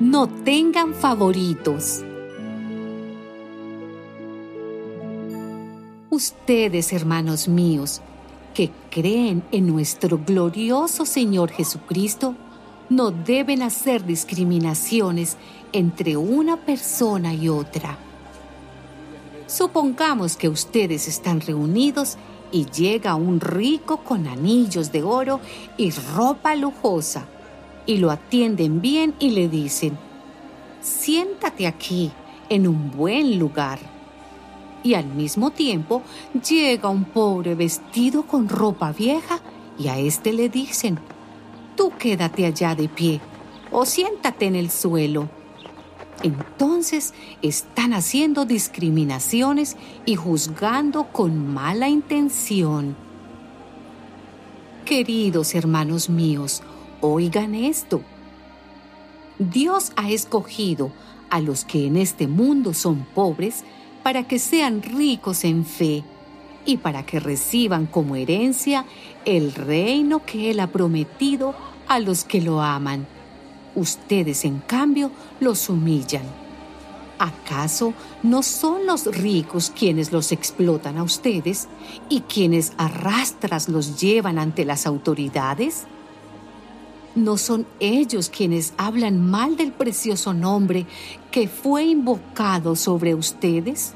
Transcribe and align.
no 0.00 0.28
tengan 0.28 0.94
favoritos. 0.94 2.04
Ustedes, 6.10 6.92
hermanos 6.92 7.48
míos, 7.48 8.00
que 8.54 8.70
creen 8.90 9.42
en 9.52 9.66
nuestro 9.66 10.18
glorioso 10.18 11.04
Señor 11.04 11.50
Jesucristo, 11.50 12.34
no 12.88 13.10
deben 13.10 13.62
hacer 13.62 14.04
discriminaciones 14.04 15.36
entre 15.72 16.16
una 16.16 16.56
persona 16.56 17.34
y 17.34 17.48
otra. 17.48 17.98
Supongamos 19.46 20.36
que 20.36 20.48
ustedes 20.48 21.08
están 21.08 21.40
reunidos 21.40 22.16
y 22.50 22.66
llega 22.66 23.14
un 23.14 23.40
rico 23.40 23.98
con 23.98 24.26
anillos 24.26 24.92
de 24.92 25.02
oro 25.02 25.40
y 25.76 25.90
ropa 25.90 26.54
lujosa, 26.54 27.26
y 27.88 27.96
lo 27.96 28.10
atienden 28.10 28.82
bien 28.82 29.14
y 29.18 29.30
le 29.30 29.48
dicen, 29.48 29.98
siéntate 30.82 31.66
aquí, 31.66 32.12
en 32.50 32.68
un 32.68 32.90
buen 32.90 33.38
lugar. 33.38 33.78
Y 34.84 34.92
al 34.92 35.06
mismo 35.06 35.50
tiempo 35.50 36.02
llega 36.46 36.90
un 36.90 37.04
pobre 37.04 37.54
vestido 37.54 38.24
con 38.24 38.46
ropa 38.48 38.92
vieja 38.92 39.40
y 39.78 39.88
a 39.88 39.98
este 39.98 40.34
le 40.34 40.50
dicen, 40.50 41.00
tú 41.76 41.90
quédate 41.98 42.44
allá 42.44 42.74
de 42.74 42.90
pie 42.90 43.22
o 43.72 43.86
siéntate 43.86 44.44
en 44.44 44.56
el 44.56 44.70
suelo. 44.70 45.30
Entonces 46.22 47.14
están 47.40 47.94
haciendo 47.94 48.44
discriminaciones 48.44 49.78
y 50.04 50.14
juzgando 50.16 51.04
con 51.04 51.54
mala 51.54 51.88
intención. 51.88 52.96
Queridos 54.84 55.54
hermanos 55.54 56.10
míos, 56.10 56.62
oigan 57.00 57.54
esto. 57.54 58.02
Dios 59.38 59.92
ha 59.96 60.10
escogido 60.10 60.90
a 61.30 61.40
los 61.40 61.64
que 61.64 61.86
en 61.86 61.96
este 61.96 62.26
mundo 62.26 62.74
son 62.74 63.06
pobres 63.14 63.64
para 64.02 64.26
que 64.26 64.38
sean 64.38 64.82
ricos 64.82 65.44
en 65.44 65.64
fe 65.64 66.02
y 66.64 66.78
para 66.78 67.04
que 67.04 67.20
reciban 67.20 67.86
como 67.86 68.16
herencia 68.16 68.84
el 69.24 69.54
reino 69.54 70.24
que 70.24 70.50
Él 70.50 70.60
ha 70.60 70.66
prometido 70.68 71.54
a 71.86 72.00
los 72.00 72.24
que 72.24 72.40
lo 72.40 72.60
aman. 72.60 73.06
Ustedes, 73.74 74.44
en 74.44 74.58
cambio, 74.58 75.10
los 75.40 75.68
humillan. 75.68 76.24
¿Acaso 77.18 77.94
no 78.22 78.42
son 78.42 78.86
los 78.86 79.06
ricos 79.06 79.72
quienes 79.76 80.12
los 80.12 80.30
explotan 80.30 80.98
a 80.98 81.02
ustedes 81.02 81.68
y 82.08 82.20
quienes 82.20 82.72
arrastras 82.76 83.68
los 83.68 84.00
llevan 84.00 84.38
ante 84.38 84.64
las 84.64 84.86
autoridades? 84.86 85.86
¿No 87.18 87.36
son 87.36 87.66
ellos 87.80 88.30
quienes 88.30 88.74
hablan 88.76 89.28
mal 89.28 89.56
del 89.56 89.72
precioso 89.72 90.32
nombre 90.32 90.86
que 91.30 91.48
fue 91.48 91.84
invocado 91.84 92.76
sobre 92.76 93.14
ustedes? 93.14 93.94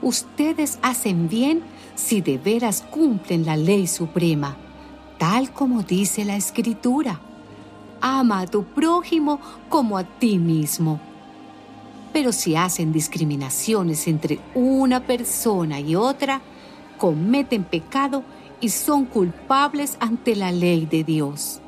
Ustedes 0.00 0.78
hacen 0.82 1.28
bien 1.28 1.62
si 1.94 2.20
de 2.20 2.38
veras 2.38 2.82
cumplen 2.82 3.44
la 3.44 3.56
ley 3.56 3.86
suprema 3.86 4.56
tal 5.18 5.50
como 5.52 5.82
dice 5.82 6.24
la 6.24 6.36
escritura. 6.36 7.20
Ama 8.00 8.40
a 8.40 8.46
tu 8.46 8.64
prójimo 8.64 9.40
como 9.68 9.98
a 9.98 10.04
ti 10.04 10.38
mismo. 10.38 11.00
Pero 12.12 12.32
si 12.32 12.56
hacen 12.56 12.92
discriminaciones 12.92 14.06
entre 14.06 14.38
una 14.54 15.00
persona 15.00 15.80
y 15.80 15.96
otra, 15.96 16.40
cometen 16.98 17.64
pecado 17.64 18.22
y 18.60 18.70
son 18.70 19.04
culpables 19.04 19.96
ante 20.00 20.36
la 20.36 20.52
ley 20.52 20.86
de 20.86 21.04
Dios. 21.04 21.60